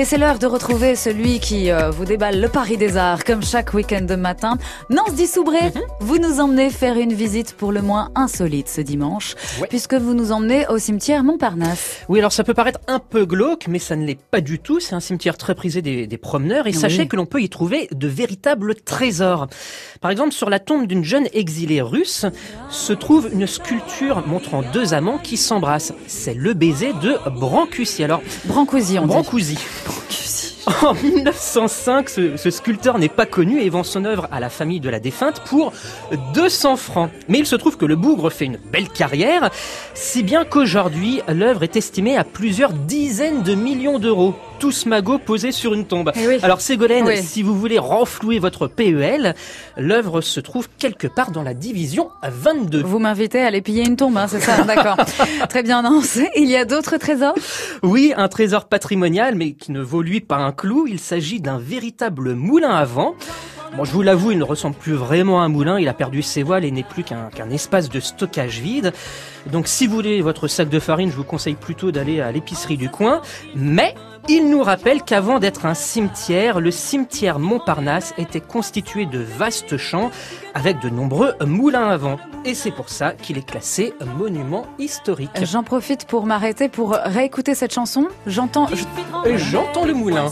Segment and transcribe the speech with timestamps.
[0.00, 3.42] Et c'est l'heure de retrouver celui qui euh, vous déballe le Paris des Arts comme
[3.42, 4.56] chaque week-end de matin.
[4.88, 5.82] Nance Dissoubré, Mhm.
[6.00, 9.66] vous nous emmenez faire une visite pour le moins insolite ce dimanche, Ouais.
[9.68, 11.98] puisque vous nous emmenez au cimetière Montparnasse.
[12.08, 14.80] Oui, alors ça peut paraître un peu glauque, mais ça ne l'est pas du tout.
[14.80, 16.76] C'est un cimetière très prisé des, des promeneurs et Oui.
[16.76, 19.48] sachez que l'on peut y trouver de véritables trésors.
[20.00, 22.24] Par exemple, sur la tombe d'une jeune exilée russe
[22.70, 25.92] se trouve une sculpture montrant deux amants qui s'embrassent.
[26.06, 28.02] C'est le baiser de Brancusi.
[28.02, 29.58] Alors, Brancusi, on dit.
[30.82, 34.80] En 1905, ce, ce sculpteur n'est pas connu et vend son œuvre à la famille
[34.80, 35.72] de la défunte pour
[36.34, 37.10] 200 francs.
[37.28, 39.50] Mais il se trouve que le bougre fait une belle carrière,
[39.94, 44.34] si bien qu'aujourd'hui, l'œuvre est estimée à plusieurs dizaines de millions d'euros.
[44.60, 46.12] Tous magots posés sur une tombe.
[46.14, 46.38] Eh oui.
[46.42, 47.16] Alors Ségolène, Oui.
[47.22, 49.34] si vous voulez renflouer votre PEL,
[49.78, 52.82] l'œuvre se trouve quelque part dans la division 22.
[52.82, 54.96] Vous m'invitez à aller piller une tombe, hein, c'est ça D'accord.
[55.48, 56.18] Très bien, Nance.
[56.36, 57.34] Il y a d'autres trésors?
[57.82, 60.86] Oui, un trésor patrimonial, mais qui ne vaut lui pas un clou.
[60.86, 63.14] Il s'agit d'un véritable moulin à vent.
[63.76, 65.78] Bon, je vous l'avoue, il ne ressemble plus vraiment à un moulin.
[65.78, 68.92] Il a perdu ses voiles et n'est plus qu'un espace de stockage vide.
[69.46, 72.76] Donc, si vous voulez votre sac de farine, je vous conseille plutôt d'aller à l'épicerie
[72.76, 73.22] du coin.
[73.54, 73.94] Mais
[74.28, 80.10] il nous rappelle qu'avant d'être un cimetière, le cimetière Montparnasse était constitué de vastes champs
[80.54, 82.18] avec de nombreux moulins à vent.
[82.44, 85.30] Et c'est pour ça qu'il est classé monument historique.
[85.42, 88.08] J'en profite pour m'arrêter pour réécouter cette chanson.
[88.26, 88.66] J'entends...
[89.36, 90.26] j'entends le moulin.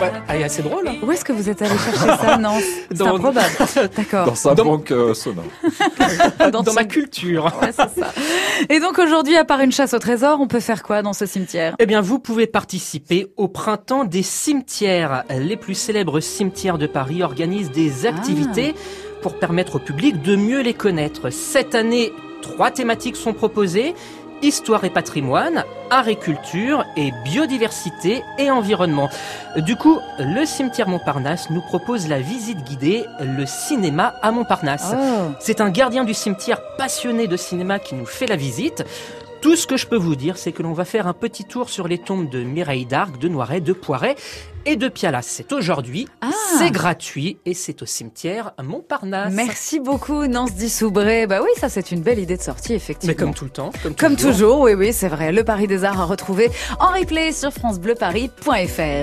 [0.00, 0.86] Ah, c'est drôle.
[0.88, 0.94] hein.
[1.02, 3.46] Où est-ce que vous êtes allé chercher ça, Nance C'est Dans- improbable.
[3.96, 4.26] D'accord.
[4.26, 5.44] Dans sa Dans- banque euh, sonore.
[6.52, 7.44] Dans, Dans ma culture.
[7.60, 8.12] Ouais, c'est ça.
[8.68, 11.26] Et donc aujourd'hui, à part une chasse au trésor, on peut faire quoi dans ce
[11.26, 11.74] cimetière?
[11.78, 15.24] Eh bien, vous pouvez participer au printemps des cimetières.
[15.30, 18.74] Les plus célèbres cimetières de Paris organisent des activités
[19.22, 21.30] pour permettre au public de mieux les connaître.
[21.30, 23.94] Cette année, trois thématiques sont proposées.
[24.40, 29.10] Histoire et patrimoine, art et culture et biodiversité et environnement.
[29.56, 34.94] Du coup, le cimetière Montparnasse nous propose la visite guidée, le cinéma à Montparnasse.
[34.94, 35.32] Oh.
[35.40, 38.84] C'est un gardien du cimetière passionné de cinéma qui nous fait la visite.
[39.40, 41.70] Tout ce que je peux vous dire, c'est que l'on va faire un petit tour
[41.70, 44.16] sur les tombes de Mireille d'Arc, de Noiret, de Poiret
[44.66, 45.22] et de Pialas.
[45.22, 46.30] C'est aujourd'hui, Ah.
[46.58, 49.32] c'est gratuit et c'est au cimetière Montparnasse.
[49.32, 51.26] Merci beaucoup, Nance Dissoubré.
[51.28, 53.14] Bah oui, ça c'est une belle idée de sortie, effectivement.
[53.16, 53.70] Mais comme tout le temps.
[53.82, 55.30] Comme, Comme toujours, oui, oui, c'est vrai.
[55.30, 56.50] Le Paris des Arts à retrouver
[56.80, 58.96] en replay sur francebleuparis.fr.